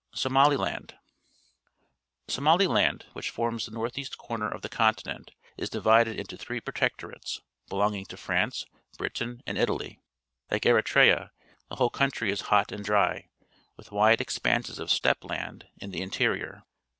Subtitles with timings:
[0.15, 0.97] SOMALILAND r^
[2.31, 7.39] Somaliland, which forms the north east corner of the continent, is divided into three protectorates,
[7.69, 8.65] belonging to France,
[8.97, 10.01] Britain, and Italy.
[10.49, 11.29] Like Eritrea,
[11.69, 13.29] the whole country is hot and dry,
[13.77, 16.63] with wide expanses of steppe land in the interior.